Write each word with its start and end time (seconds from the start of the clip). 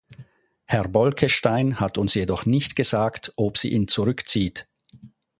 Herr 0.65 0.87
Bolkestein 0.87 1.79
hat 1.79 1.99
uns 1.99 2.15
jedoch 2.15 2.47
nicht 2.47 2.75
gesagt, 2.75 3.33
ob 3.35 3.59
sie 3.59 3.69
ihn 3.71 3.87
zurückzieht. 3.87 4.67